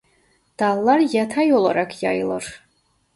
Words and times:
Dallar 0.59 0.99
yatay 1.13 1.53
olarak 1.53 2.03
yayılır. 2.03 2.63